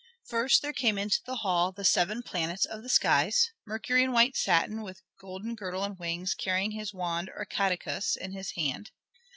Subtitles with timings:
[0.25, 4.35] First there came into the hall the seven planets of the skies, Mercury in white
[4.35, 8.89] satin, with golden girdle and wings, carrying his wand, or caduceus, in his hand.